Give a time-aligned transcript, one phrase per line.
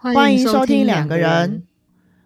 [0.00, 1.64] 欢迎收听两个人，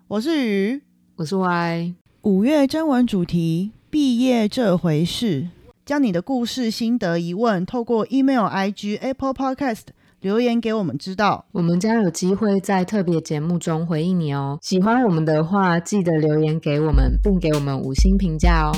[0.07, 0.83] 我是鱼，
[1.17, 1.95] 我是 Y。
[2.21, 5.49] 五月征文主题：毕业这回事。
[5.87, 9.85] 将你的故事、心得、疑问，透过 email、IG、Apple Podcast
[10.21, 14.59] 留言给我们知道，我们将有机会在特别节目中回应你哦。
[14.61, 18.77] 喜欢我们的话，记得留言给我们，并给我们五星评价哦。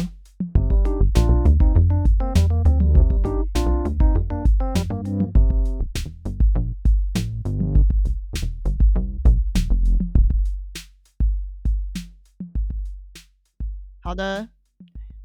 [14.14, 14.48] 好的，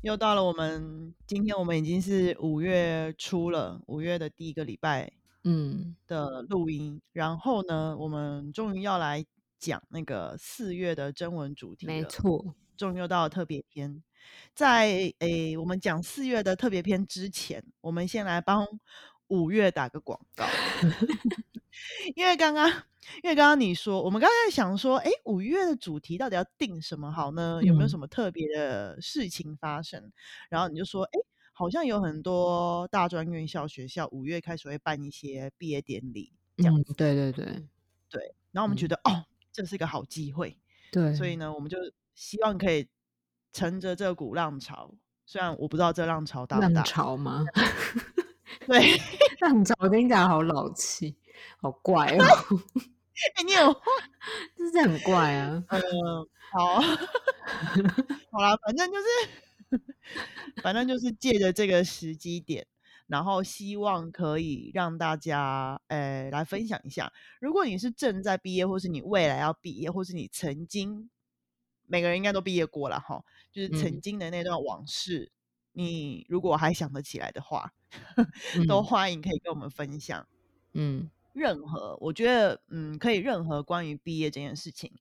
[0.01, 5.11] 又到了我们今天，我们已经是五月初了，五月的第一个礼拜，
[5.43, 6.99] 嗯的录音。
[7.13, 9.23] 然后呢，我们终于要来
[9.59, 14.01] 讲那个四月的征文主题没错，终于又到了特别篇。
[14.55, 18.65] 在诶，我们讲四月的特别篇之前，我们先来帮
[19.27, 20.47] 五月打个广告，
[22.15, 22.71] 因为刚刚。
[23.23, 27.59] 因为刚刚你说，我们刚刚在想说，哎，五月的主题到底要定什么好呢？
[27.63, 30.11] 有没有什么特别的事情发生？
[30.47, 31.19] 然后你就说，哎，
[31.51, 36.93] 好像有很多大专院校学校五月开始会办一些毕业典礼，这样子。
[36.93, 37.45] 对对对
[38.09, 38.35] 对。
[38.51, 40.55] 然后我们觉得，哦，这是一个好机会。
[40.91, 41.15] 对。
[41.15, 41.77] 所以呢，我们就
[42.13, 42.87] 希望可以
[43.53, 44.93] 乘着这股浪潮，
[45.25, 46.69] 虽然我不知道这浪潮大不大。
[46.69, 47.43] 浪潮吗？
[48.65, 48.99] 对，
[49.39, 51.15] 浪潮听起来好老气，
[51.61, 52.25] 好怪哦。
[53.35, 53.73] 哎，你有，
[54.55, 55.63] 就是很怪啊。
[55.69, 55.81] 嗯，
[56.51, 56.79] 好，
[58.31, 59.81] 好啦，反正就是，
[60.61, 62.65] 反正就是借着这个时机点，
[63.07, 67.11] 然后希望可以让大家，呃，来分享一下。
[67.41, 71.09] 如果你是正在毕业，或是你未来要毕业，或是你曾经，
[71.85, 75.31] 每个人应该都毕业过了哈，就是曾经的那段往事，
[75.83, 77.71] 你如果还想得起来的话，
[78.67, 80.27] 都欢迎可以跟我们分享。
[80.73, 81.09] 嗯。
[81.31, 84.91] 任何，我觉得，嗯，可以任何关于毕业这件事情，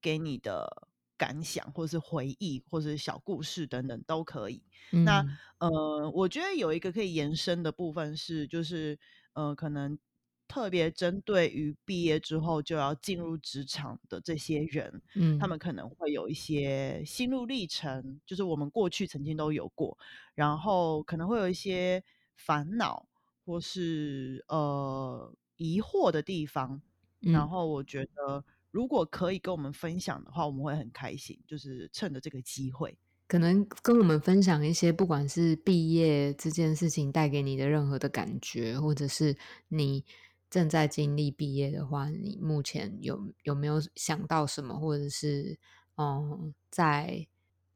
[0.00, 4.64] 给你的感想，或者是回忆，或者是小故事等等，都可以。
[5.04, 5.24] 那，
[5.58, 8.98] 呃，我觉得有一个可以延伸的部分是，就是，
[9.34, 9.96] 呃，可能
[10.48, 19.96] 特别针对于毕业之后就要进入职场的这些人，嗯，他们可能会有一些心路历程，就是我们过去曾经都有过，
[20.34, 22.02] 然后可能会有一些
[22.34, 23.06] 烦恼，
[23.44, 25.34] 或是，呃。
[25.58, 26.82] 疑惑的地方，
[27.18, 31.40] 然后我觉得如果可以跟我们分享的话，我们会很开心。
[31.46, 32.94] 就是趁着这个机会，
[33.26, 39.34] 可能跟我们分享一些，不管是毕业这件事情带给你的任何的感觉，或者是
[39.68, 40.04] 你
[40.50, 45.58] 正在经历毕业的话，你目前有有没有想到什么，或者是
[45.96, 47.26] 嗯，在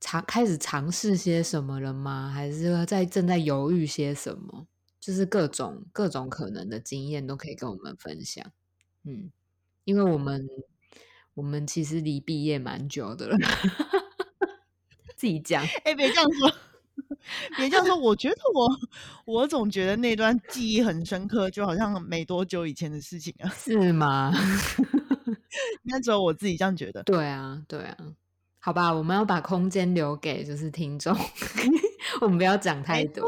[0.01, 2.31] 尝开始尝试些什么了吗？
[2.31, 4.67] 还是说在正在犹豫些什么？
[5.01, 8.53] 就是各种各种可能的经验都可以跟我们分享，
[9.05, 9.33] 嗯，
[9.85, 10.47] 因为我们
[11.33, 13.37] 我们其实离毕业蛮久的了，
[15.17, 16.55] 自己讲，哎，别这样说，
[17.57, 18.69] 别这样说，我觉得我
[19.25, 24.33] 我总觉得那段记忆很深刻，就好像没多久以前的事情啊，是吗？
[25.85, 27.97] 应该只有我自己这样觉得，对啊，对啊，
[28.59, 31.17] 好吧，我们要把空间留给就是听众。
[32.21, 33.23] 我们不要讲太多。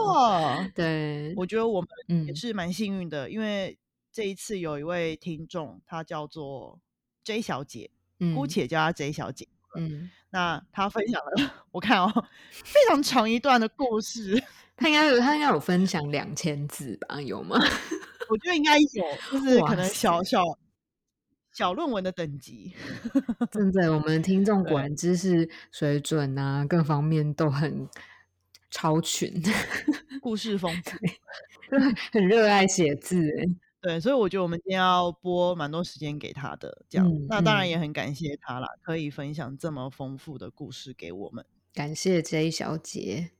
[0.75, 3.79] 对，我觉得我们也是蛮幸运的，因为
[4.13, 6.81] 这一次有一位听众，她叫做
[7.25, 7.91] J 小姐，
[8.35, 9.47] 姑且叫她 J 小姐。
[9.77, 14.43] 嗯，那他分享了， 我看哦，非常长一段的故事。
[14.77, 17.21] 他应该有，他应该有分享两千字吧？
[17.21, 17.57] 有吗？
[18.29, 18.87] 我觉得应该有，
[19.31, 20.43] 就是可能小小
[21.53, 22.75] 小论文的等级。
[23.51, 27.89] 真的，我们听众果然知识水准啊，各方面都很。
[28.75, 29.31] 超群，
[30.23, 30.97] 故事丰富，
[32.11, 33.45] 很热爱写字哎，
[33.83, 41.45] 对，所以我觉得我们今天要播蛮多时间给他的，这样，那当然也很感谢他啦，可以分享这么丰富的故事给我们，
[41.75, 43.33] 感谢 J 小姐。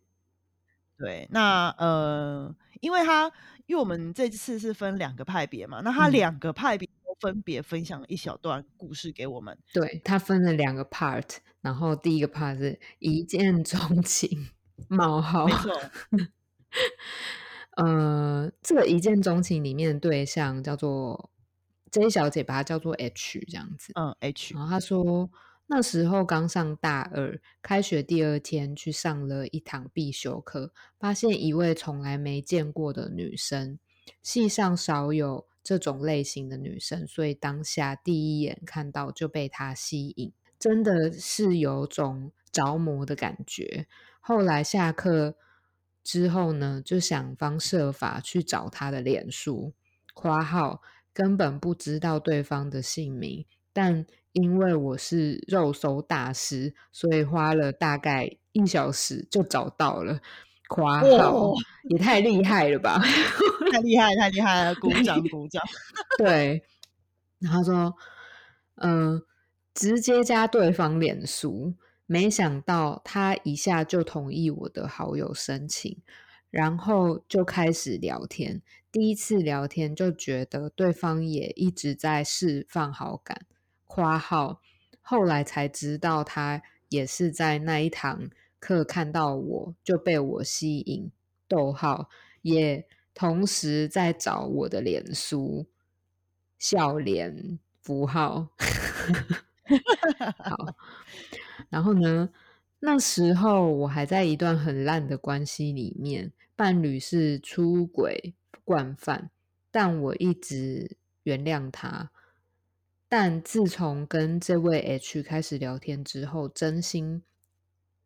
[0.99, 3.31] 对，那呃，因为他
[3.67, 14.51] 因为我们这次是分两个派别嘛，那他两个派别都分别分享了一小段故事给我们，对他分了两个 part，然后第一个 part 是一见钟 情。
[14.89, 15.81] 冒号，没错。
[17.77, 21.31] 呃，这个一见钟情里面的对象叫做
[21.91, 23.93] J 小姐，把她叫做 H 这样子。
[23.95, 24.55] 嗯，H。
[24.55, 25.31] 然后她说，
[25.67, 33.79] 那时候刚上大二，开学第二天去上了一堂必修课，发现一位从来没见过的女生，
[34.23, 43.87] 系上少有这种类型的女生，所以当下第一眼看到就被她吸引，真的是有种着魔的感觉。
[44.21, 45.37] 后来下课
[46.03, 49.73] 之后呢，就想方设法去找他的脸书，
[50.15, 50.83] 括号
[51.13, 60.21] 根本不知道对方的姓名，但因为我是肉搜大师，所以花了大概一小时就找到了。
[60.69, 61.53] 夸号
[61.91, 62.99] 也太厉害了吧！
[63.71, 64.75] 太厉害，太厉害了！
[64.81, 65.63] 鼓掌，鼓掌。
[66.17, 66.63] 对，
[67.39, 67.95] 然后说，
[68.77, 69.23] 嗯，
[69.75, 71.75] 直接加对方脸书，
[72.13, 75.97] 没想到他一下就同意我的好友申请，
[76.51, 78.61] 然后就开始聊天。
[78.91, 83.47] 第一次聊天就觉得对方也一直在释放好感。
[83.87, 84.61] 夸号，
[85.01, 88.29] 后来才知道他也是在那一堂。
[88.61, 91.11] 课看到我就被我吸引，
[91.49, 92.11] 逗号
[92.43, 95.67] 也同时在找我的脸书
[96.59, 98.49] 笑脸符号。
[101.83, 102.31] 好，然后呢？
[102.85, 108.35] 那时候我还在一段很烂的关系里面，伴侣是出轨
[108.65, 109.31] 惯犯，
[109.71, 112.11] 但我一直原谅他。
[113.09, 117.23] 但自从跟这位 H 开始聊天之后，真心。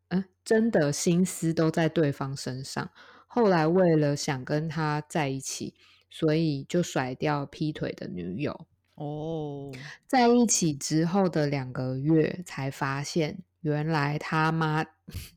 [0.09, 2.89] 嗯，真的心思都在对方身上。
[3.25, 5.73] 后来为了想跟他在一起，
[6.09, 8.67] 所以就甩掉劈腿的女友。
[8.95, 9.71] 哦，
[10.05, 14.85] 在一起之后的两个月，才发现原来他妈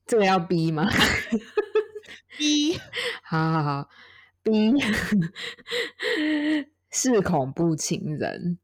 [0.07, 0.89] 这个要逼吗？
[2.39, 2.79] 逼，
[3.25, 3.89] 好好好，
[4.43, 4.73] 逼
[6.91, 8.59] 是恐怖情人。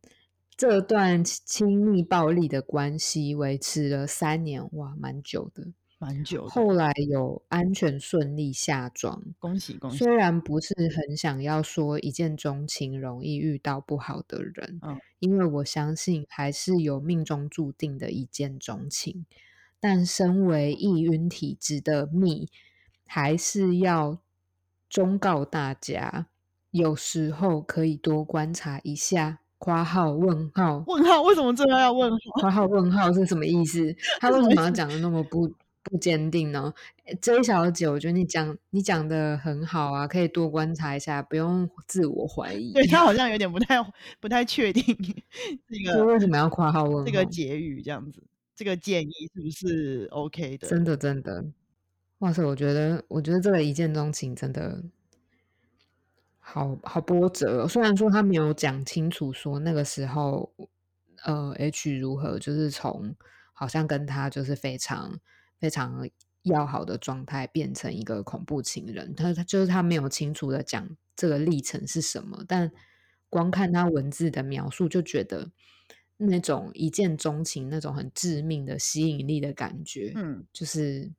[0.56, 5.72] 这段亲密暴力的关系维持了三年，哇，蛮久的。
[5.98, 9.96] 蛮久，后来有安全顺利下庄，恭喜恭喜！
[9.96, 19.24] 虽然不是很想要说一见钟情容易遇到不好的人，嗯，因为我相信还是有命中注定的一见钟情。
[19.88, 22.48] 但身为易晕体质的蜜，
[23.06, 24.18] 还是要
[24.90, 26.26] 忠告大家，
[26.72, 29.38] 有时候可以多观察一下。
[29.58, 32.16] 括号问号问号，为什么最后要问号？
[32.40, 33.94] 括号问号是什么意思？
[34.18, 35.48] 他 为什么要讲的那么不？
[35.88, 36.74] 不坚定呢
[37.22, 42.72] ，J 小姐，我觉得你讲你讲的很好啊，可以多观察一下，不用自我怀疑。
[42.72, 43.76] 对他好像有点不太
[44.18, 44.82] 不太确定
[45.70, 48.20] 这个为什么要括号问这个结语这样子，
[48.56, 50.66] 这个建议是不是 OK 的？
[50.66, 51.44] 真的真的，
[52.18, 54.82] 哇塞，我觉得我觉得这个一见钟情真的
[56.40, 57.68] 好好波折。
[57.68, 60.52] 虽然说他没有讲清楚说那个时候
[61.24, 63.14] 呃 H 如何，就是从
[63.52, 65.20] 好像跟他就是非常。
[65.58, 66.06] 非常
[66.42, 70.86] 要好的状态变成一个恐怖情人，他他就是他没有清楚的讲
[71.16, 72.70] 这个历程是什么，但
[73.30, 75.50] 光看他文字的描述就觉得
[76.16, 81.10] 那种一见钟情、那种很致命的吸引力的感觉，嗯，就是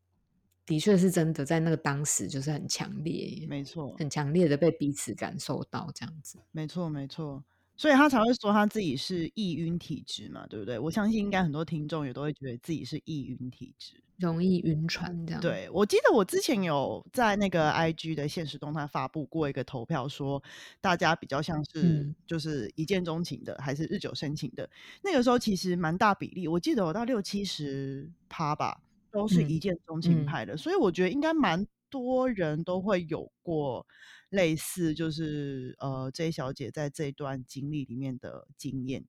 [0.65, 7.43] 的确是真的，在那个当时就是很强烈，没错，很强烈的被彼此感受到这样子，没错，没错。
[7.77, 10.79] 所以他才会说他自己是易晕体质嘛，对不对？
[10.79, 15.39] 我相信应该很多听众也都会觉得自己是易晕体质，容易晕船这样。
[15.39, 20.41] 对我记得我之前有在那个 IG 的现实动态发布过一个投票，说
[20.81, 24.67] 大家比较像是就是一见钟情的，还是日久生情的？
[25.03, 28.81] 那个时候其实蛮大比例，我记得有到六七十趴吧，
[29.11, 30.57] 都是一见钟情派的。
[30.57, 33.85] 所以我觉得应该蛮多人都会有过。
[34.29, 39.05] 类似就是呃，J 小姐在这段经历里面的经验。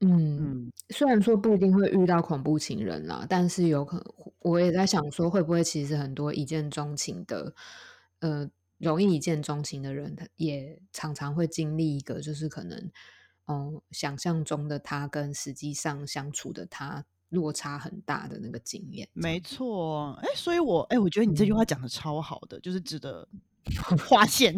[0.00, 7.54] 嗯，虽然说不一定会遇到恐怖情人啦，但是有可能，我也在想说，会不会其实很多一见钟情的，
[8.20, 8.48] 呃，
[8.78, 12.90] 容易一见钟情的人，他也常常会经历一个，就是可能，
[13.46, 19.06] 嗯，想象中的他跟实际上相处的他落差很大的那个经验。
[19.12, 23.28] 没错，哎，所以我哎，我觉得你这句话讲的超好的，就是值得。
[24.06, 24.54] 划线，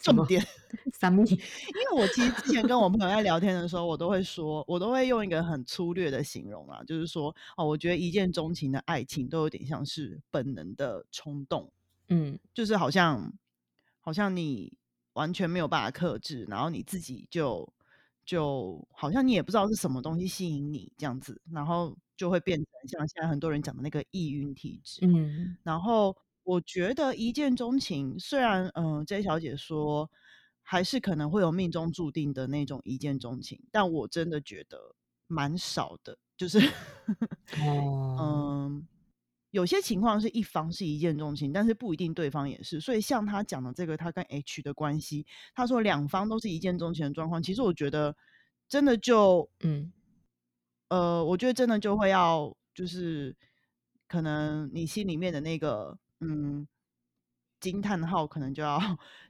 [0.00, 0.40] 重点，
[0.94, 1.24] 三木。
[1.26, 11.68] 因为我其实之前跟我朋友在聊天的时候，我都会说，我都会用一个很粗略的形容啊，就是说，哦，我觉得一见钟情的爱情都有点像是本能的冲动，
[12.08, 13.32] 嗯，就是好像，
[13.98, 14.72] 好像你
[15.14, 17.68] 完全没有办法克制，然后你自己就，
[18.26, 26.14] 就好像你也不知道是什么东西吸引你这样子，然后就会变成像现在很多人讲的那个易晕体质，嗯，然后。
[26.48, 30.08] 我觉得一见钟情，虽然嗯，J 小姐说
[30.62, 34.94] 还是可能会有命中注定的那种一见钟情，但我真的觉得
[35.26, 36.16] 蛮少的。
[36.36, 36.60] 就是
[37.58, 38.86] 嗯，
[39.56, 42.78] 有些情况是一方是一见钟情，但是不一定对方也是。
[42.78, 48.14] 所以像他讲的这个，他跟 H 的关系，他说两方都是一见钟情的状况，其实我觉得
[48.68, 49.90] 真的就嗯，
[50.88, 53.34] 呃，我觉得真的就会要就是
[54.06, 55.98] 可能你心里面的那个。
[56.20, 56.66] 嗯，
[57.60, 58.80] 惊叹号可能就要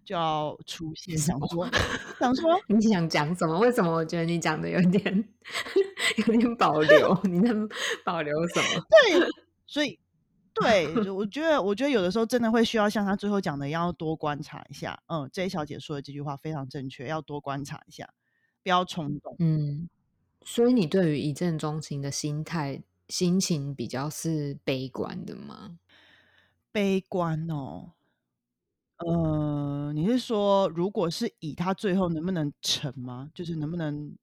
[0.04, 1.68] 就要出现，想说
[2.20, 3.58] 想说 你想讲什么？
[3.58, 5.02] 为什么我觉得你讲的有点
[6.28, 7.12] 有点保留？
[7.26, 7.52] 你在
[8.04, 8.86] 保留什么？
[8.88, 9.28] 对，
[9.66, 9.98] 所以
[10.62, 14.98] 对， 我觉得我觉得有的时候真的会需要像他最后讲的要多观察一下。
[15.06, 18.08] 嗯，J 小姐说的这句话非常正确，要多观察一下，
[18.62, 19.36] 不要冲动。
[19.38, 19.88] 嗯，
[20.44, 25.78] 所以你对于一见钟情的心态心情比较是悲观的吗？
[26.72, 27.92] 悲观哦，
[28.98, 33.30] 呃，你是说如果是以他最后能不能成吗？
[33.34, 34.16] 就是能不能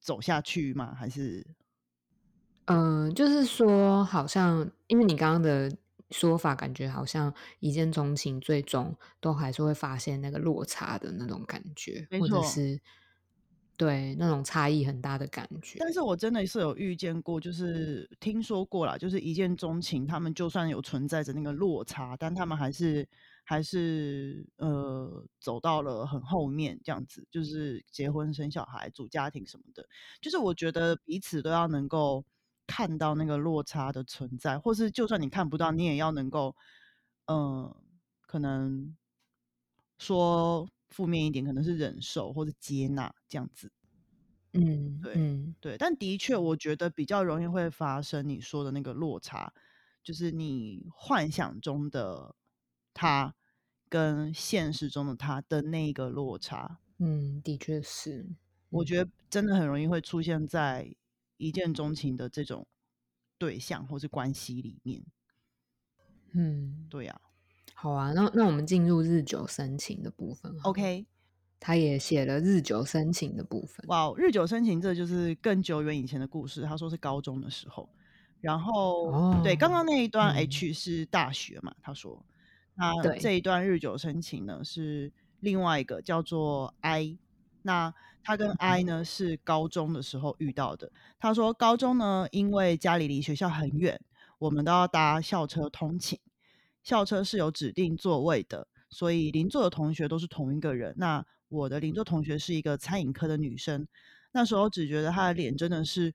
[0.00, 0.94] 走下去吗？
[0.94, 1.46] 还是
[2.66, 5.70] 嗯，就是说，好像因为你刚刚的
[6.10, 12.42] 说法，感觉好像一见钟情，最终都还是会发现那个落差的那种感觉，或者。
[12.42, 12.80] 是
[13.78, 15.76] 对那种差异很大的感觉。
[15.78, 23.06] 但是我真的是有遇见过，就是听说过啦，就是一见钟情，他们就算有存在着那个落差，但他们还是
[23.44, 29.86] 还是呃走到了很后面，这样子，就是结婚生小孩、组家庭什么的。
[30.22, 32.24] 就是我觉得彼此都要能够
[32.66, 36.54] 看到那个落差的存在，或是就算你看不到，你也要能够，
[37.26, 37.74] 嗯、
[38.22, 38.96] 可能
[39.98, 43.70] 说负面一点，可能是忍受或者接纳这样子。
[44.52, 49.52] 嗯对嗯对，但的确，我觉得比较容易会发生你说的那个落差，
[50.02, 52.34] 就是你幻想中的
[52.94, 53.34] 他
[53.88, 58.22] 跟现实中的他的那个落差，嗯，的确是。
[58.22, 58.36] 嗯
[58.68, 60.92] 我觉得真的很容易会出现在
[61.36, 62.66] 一见钟情的这种
[63.38, 65.04] 对象或是关系里面。
[66.32, 67.20] 嗯，对呀、
[67.74, 70.54] 好啊，那那我们进入日久生情的部分。
[70.64, 71.06] OK，
[71.58, 73.84] 他也写了日久生情的部分。
[73.88, 76.62] 哇，日久生情，这就是更久远以前的故事。
[76.62, 77.88] 他说是高中的时候，
[78.40, 82.24] 然后、对，刚哦，刚那一段嗯，H 是大学嘛，他说，
[82.74, 87.16] 那这，一段日久生情呢是另外一个叫做 I，
[87.62, 87.94] 那
[88.26, 90.90] 他跟 I 嗯呢是高中的时候遇到的。
[91.16, 94.00] 他说高中呢，因为家里离学校很远，
[94.38, 96.18] 我们都要搭校车通勤，
[96.82, 100.92] 校车是有指定座位的，所以邻座的同学都是同一个人。
[100.98, 103.86] 那我的邻座同学是一个餐饮科的女生，
[104.32, 106.12] 那时候只觉得她的脸真的是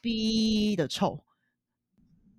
[0.00, 1.22] 逼的臭，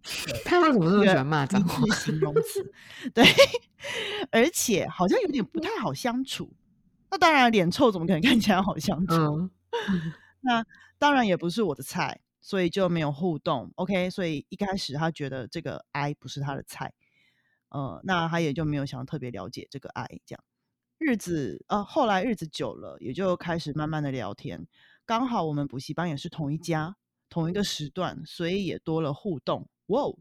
[0.01, 1.95] 对， 他为什么这么喜欢骂脏一话？
[1.95, 2.73] 形容词，
[3.13, 3.23] 对，
[4.31, 6.51] 而且好像有点不太好相处。
[7.11, 9.13] 那当然，脸臭怎么可能看起来好相处？
[9.15, 9.51] 嗯
[10.43, 10.65] 那
[10.97, 13.71] 当然也不是我的菜，所以就没有互动。
[13.75, 16.93] OK，所以一开始他觉得这个 I 不是他的菜，
[17.69, 20.43] 呃，那他也就没有想特别了解这个 I 这样。
[20.97, 24.65] 日子呃，后来日子久了，也就开始慢慢的聊天。
[25.05, 26.95] 刚好我们补习班也是同一家，
[27.29, 29.67] 同一个时段，所以也多了互动。
[29.87, 30.17] 哇哦，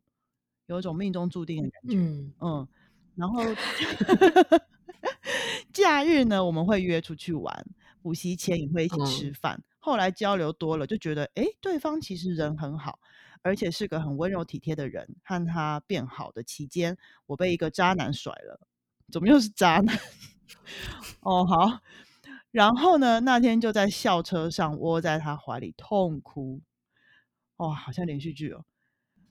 [0.67, 1.97] 有一种命中注定的感觉。
[1.97, 2.69] 嗯嗯，
[3.15, 3.43] 然后
[5.73, 7.67] 假日呢，我们会约出去玩，
[8.03, 9.63] 补习前也会一起吃嗯饭。
[9.79, 12.99] 后来交流多了，就觉得诶，对方其实人很好，
[13.43, 15.09] 而且是个很温柔体贴的人。
[15.25, 16.97] 和他变好的期间，
[17.27, 18.61] 我被一个渣男甩了，
[19.11, 19.99] 怎么又是渣男？
[21.23, 21.81] 哦，好。
[22.51, 26.61] 然后呢，那天就在校车上窝在他怀里痛哭。
[27.57, 28.65] 哦，好像连续剧哦，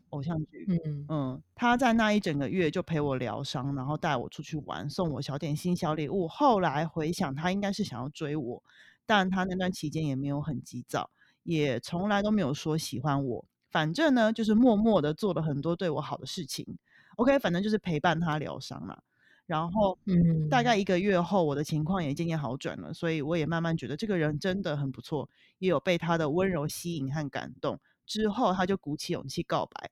[0.10, 0.66] 偶像剧。
[0.86, 6.28] 嗯嗯，他在那一整个月就陪我疗伤，然后带我出去玩，送我小点心、小礼物。
[6.28, 8.64] 后来回想，他应该是想要追我，
[9.06, 11.10] 但他那段期间也没有很急躁，
[11.44, 13.46] 也从来都没有说喜欢我。
[13.70, 16.78] 反正呢，就是默默的做了很多对我好的事情。
[17.18, 18.98] OK，反正就是陪伴他疗伤嘛。
[19.46, 27.80] 然后嗯大概嗯一个月后，我的情况也渐渐好转了，所以我也慢慢觉得这个人真的很不错，也有被他的温柔吸引和感动。
[28.06, 29.90] 之后他就鼓起勇气告白，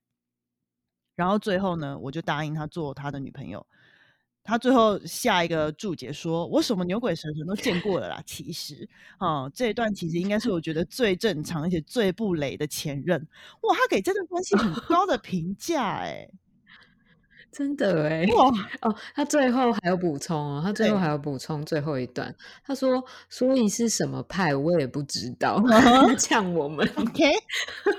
[1.18, 3.66] 然后最后呢，我就答应他做他的女朋友。
[4.44, 13.20] 他最后下一个注解说：“我什么牛鬼蛇神都见过了啦。”其实，啊、这一段其实应该是我觉得最正常而且最不雷的前任。
[13.64, 16.30] 哇，他给这段关系很高的评价，哎，
[17.52, 18.50] 真的哎哇，
[18.90, 22.34] 哦，他最后还有补充哦，他最后对还有补充最后一段，
[22.64, 25.62] 他说：“所以是什么派我也不知道。
[26.18, 27.34] 呛我们，，OK，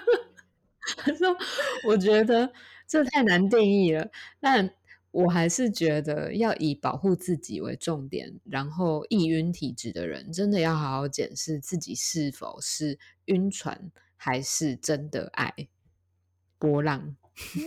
[0.96, 1.36] 他说
[1.84, 2.50] ：“我觉得
[2.88, 4.74] 这太难定义了，但
[5.10, 8.40] 我还是觉得要以保护自己为重点。
[8.44, 15.52] 然后易晕体质的人真的要好好检视自己是否是晕船，还是真的爱
[16.58, 17.14] 波浪。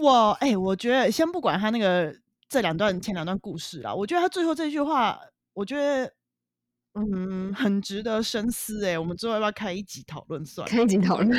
[0.01, 2.13] 哇，哎、我觉得先不管他那个
[2.49, 5.19] 这两段前两段故事啦，我觉得他最后这句话，
[5.53, 6.13] 我觉得
[6.93, 10.71] 嗯，很值得深思哎，我们之后要不要开一集讨论算了？
[10.71, 11.37] 开一集讨论，晕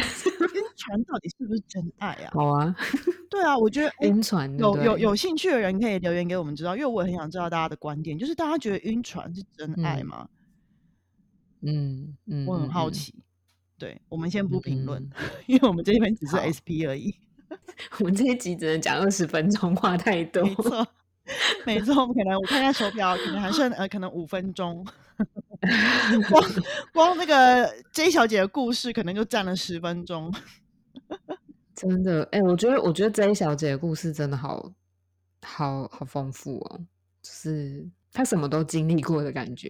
[0.83, 2.31] 船到底是不是真爱啊？
[2.33, 2.75] 好啊，
[3.31, 10.29] 对啊，我觉得 晕船有有有兴趣的人可以留言给我们知道，因为我也很想知道大家的观点，就是大家觉得晕船是真爱吗？
[11.62, 13.15] 嗯嗯，我很好奇。
[13.79, 15.09] 对，我们先不评论，
[15.47, 17.15] 因为我们这边只是 SP 而已。
[17.99, 20.43] 我们这一集只能讲二十分钟，话太多。
[20.45, 20.87] 没错，
[21.67, 24.85] 没错，我们可能我看一下手表，可能还剩呃，可能五分钟。
[26.29, 26.45] 光
[26.93, 30.33] 光那个 J 小姐的故事，可能就占了十分钟。
[31.83, 34.73] 真的，哎，我觉得，我觉得 J 小姐的故事真的好
[35.43, 36.79] 好好丰富哦，
[37.23, 39.69] 就是她什么都经历过的感觉。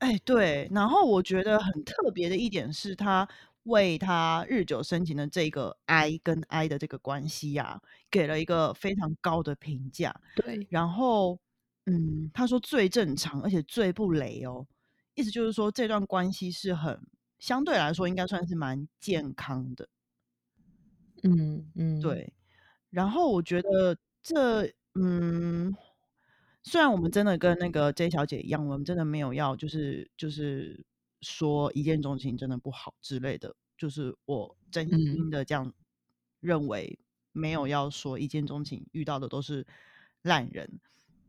[0.00, 0.68] 哎，对。
[0.72, 3.26] 然后我觉得很特别的一点是，她
[3.64, 7.80] 为她日久生情的这个 I 跟 I 的这个关系呀，
[8.10, 10.14] 给了一个非常高的评价。
[10.34, 10.66] 对。
[10.68, 11.38] 然后，
[11.86, 14.66] 嗯，她说最正常，而且最不雷哦。
[15.14, 17.00] 意思就是说，这段关系是很
[17.38, 19.88] 相对来说应该算是蛮健康的。
[21.24, 22.32] 嗯嗯，对。
[22.90, 25.74] 然后我觉得这嗯，
[26.62, 30.84] 虽然我们真的跟那个 J 小姐一样，我们真的没有要就是就是
[31.22, 35.72] 说一见钟情真的不好之类的，就是我真心的这样
[36.40, 36.98] 认为，
[37.32, 39.66] 没有要说一见钟情遇到的都是
[40.22, 40.80] 烂人。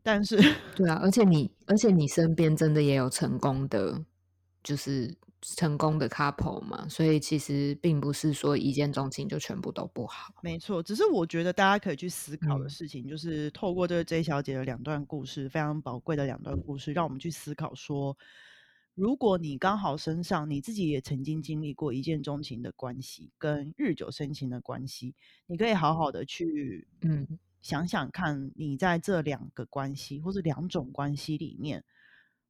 [0.02, 0.36] 但是，
[0.76, 4.04] 对啊，而且你，而且你身边真的也有成功的，
[4.66, 10.34] 就是成功的 couple 嘛，所以其实并不是说一见钟情就全部都不好。
[10.42, 18.18] 没错，只是我觉得大家可以去思考的事情，就是透过这个 J 小姐的两段故事，非常宝贵的两段故事，让我们去思考说，
[18.96, 25.14] 如果你刚好身上你自己也曾经经历过一见钟情的关系，跟日久生情的关系，
[25.46, 27.38] 你可以好好的去，嗯。
[27.62, 31.84] 想想看，你在这两个关系或者两种关系里面，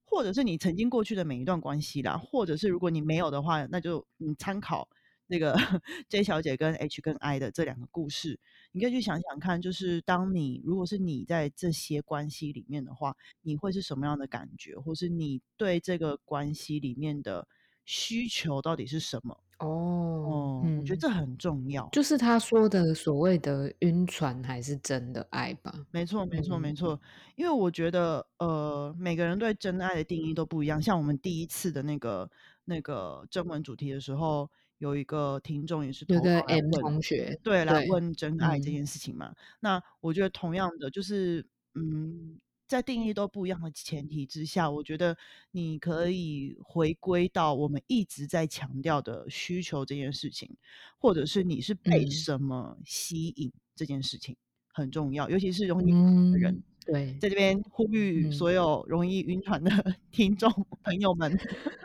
[0.07, 4.89] 或者是你曾经过去的每一段关系啦，或者是如果你没有的话，那就你参考
[5.27, 5.55] 那个
[6.09, 8.39] J 小姐跟 H 跟 I 的这两个故事，
[8.73, 17.47] 你可以去想想看，就是当你如果是你在这些关系里面的话，你会是什么样的感觉，或是你对这个关系里面的
[17.85, 19.37] 需求到底是什么？
[19.59, 25.73] 哦，我觉得这很重要，就是他说的所谓的晕船还是真的爱吧？
[25.91, 27.01] 没错，没错，没错。
[27.37, 30.81] 因为我觉得，呃，每个人对真爱的定义都不一样。
[30.81, 32.31] 像我们第一次的那个
[32.65, 39.33] 那个征文主题的时候，有一个听众也是有个 M 同学，对，来问真爱这件事情嘛。
[39.61, 42.39] 那我觉得同样的，就是嗯。
[42.67, 45.17] 在定义都不一样的前提之下，我觉得
[45.53, 50.51] 你可以回归到我们一直在强调的需求这件事情，
[50.99, 54.37] 或者是你是被什么吸引这件事情
[54.73, 56.63] 很重要，尤其是容易晕的人。
[56.85, 59.71] 对，在这边呼吁所有容易晕船的
[60.11, 60.51] 听众
[60.83, 61.37] 朋友们，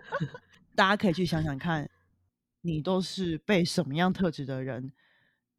[0.76, 1.90] 大家可以去想想看，
[2.62, 4.92] 你都是被什么样特质的人。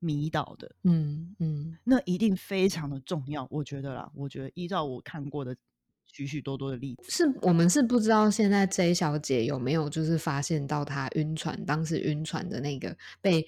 [0.02, 5.54] 迷倒的，嗯嗯，那一定非常的重要，我觉得啦，我觉得依照我看过的
[6.04, 13.46] 许许多多的例子，是我们是不知道现在 J 小姐有没有就是发现到她晕船，当时晕船的那个被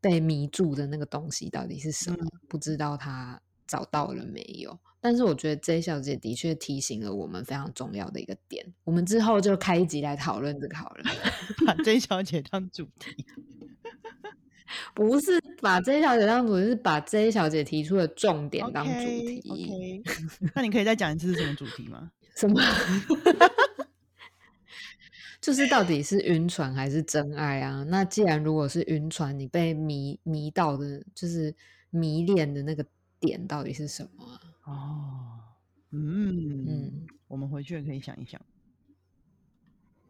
[0.00, 2.16] 被迷住的那个东西到底是什么？
[2.48, 4.76] 不知道她找到了没有？
[5.02, 11.04] 但是我觉得 J 小姐的确提醒了我们非常重要的一个点，我们之后就开一集来讨论这个好了，
[11.66, 13.24] 把 J 小姐当主题。
[14.94, 20.02] 不是把 J 小姐当主题，是把 J 小姐提出的重点当主题。
[20.54, 22.10] 那你可以再讲一次是什么主题吗？
[22.36, 22.60] 什么？
[25.40, 27.82] 就是到底是晕船还是真爱啊？
[27.88, 31.54] 那既然如果是晕船，你被迷迷到的，就是
[31.88, 32.84] 迷恋的那个
[33.18, 34.38] 点到底是什么啊？
[34.64, 35.40] 哦，
[35.92, 38.38] 嗯嗯，我们回去可以想一想。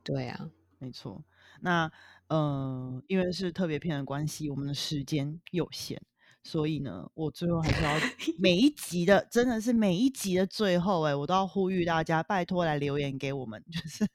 [0.02, 1.24] 对啊，没错。
[1.60, 1.92] 那。
[2.30, 6.00] 呃，因为是特别篇的关系，我们的时间有限，
[6.44, 7.90] 所以呢，我最后还是要
[8.38, 14.06] 每一集的，真的是每一集的最后，哎，我都要呼吁大家，拜托来留言给我们， 就是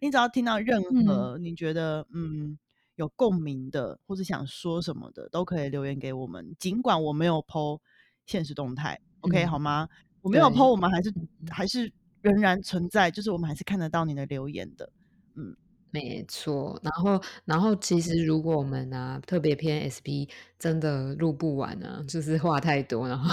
[0.00, 2.58] 你只要听到任何你觉得嗯
[2.96, 7.78] 有共鸣的，或者想说什么的，都可以留言给我们，尽管我没有 PO
[8.24, 9.86] 现实动态，OK 好吗？
[10.22, 11.12] 我没有 PO，我们还是
[11.50, 14.90] 还是仍然存在，就是我们还是看得到你的留言的，
[15.34, 15.54] 嗯。
[15.90, 23.32] 没错，然后，然后，其实如果我们啊特别偏 SP 真的录不完啊，就是话太多，然后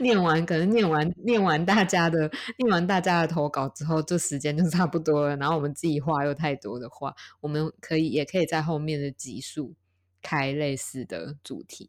[0.00, 2.28] 念完可能念完念完大家的
[2.58, 5.36] 念完大家的投稿之后，这时间就差不多了。
[5.36, 9.74] 然后我们自己话又太多的话，我们可以也可以在后面的集数
[10.22, 11.88] 开类似的主题，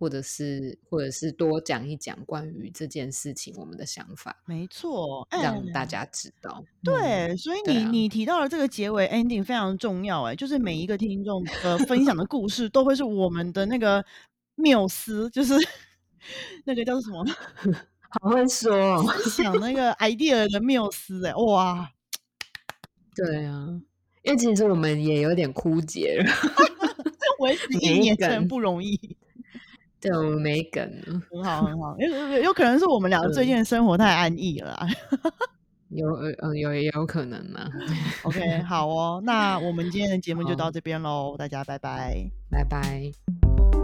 [0.00, 6.56] 或者是或者是多讲一讲关于这件事情我们的想法，没错，哎让大家知道。
[6.58, 14.02] 嗯对，所以你你提到了这个结尾 ending 非常重要，哎，就是每一个听众呃分享的故事都会是我们的那个
[14.54, 15.52] 缪斯，就是
[16.64, 17.22] 那个叫做什么
[18.22, 21.90] 好会说哦，想那个 idea 的缪斯，哎，哇，
[23.14, 23.78] 对啊，
[24.22, 26.32] 因为其实我们也有点枯竭了，
[27.40, 28.98] 维持一没年真不容易，
[30.00, 34.86] 对，我们没梗了，很好很好，有有有可能是我们两个最近的生活太安逸了啊。
[35.90, 37.68] 有呃嗯有也有可能嘛，
[38.22, 42.30] OK，好哦，那我们今天的节目就到好这边喽，大家拜拜。
[42.48, 43.79] 拜拜。